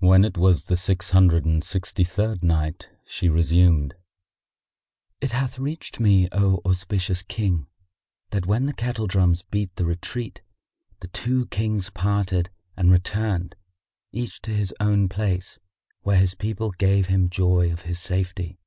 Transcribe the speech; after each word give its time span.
When 0.00 0.26
it 0.26 0.36
was 0.36 0.66
the 0.66 0.76
Six 0.76 1.08
Hundred 1.12 1.46
and 1.46 1.64
Sixty 1.64 2.04
third 2.04 2.42
Night, 2.44 2.90
She 3.06 3.30
resumed, 3.30 3.94
It 5.22 5.30
hath 5.32 5.58
reached 5.58 5.98
me, 5.98 6.28
O 6.32 6.60
auspicious 6.66 7.22
King, 7.22 7.66
that 8.28 8.44
when 8.44 8.66
the 8.66 8.74
kettle 8.74 9.06
drums 9.06 9.40
beat 9.40 9.74
the 9.76 9.86
retreat, 9.86 10.42
the 11.00 11.08
two 11.08 11.46
Kings 11.46 11.88
parted 11.88 12.50
and 12.76 12.92
returned, 12.92 13.56
each 14.12 14.42
to 14.42 14.50
his 14.50 14.74
own 14.80 15.08
place 15.08 15.58
where 16.02 16.18
his 16.18 16.34
people 16.34 16.70
gave 16.72 17.06
him 17.06 17.30
joy 17.30 17.72
of 17.72 17.84
his 17.88 17.98
safety. 17.98 18.58